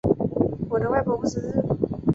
[0.67, 1.53] 我的外婆不识字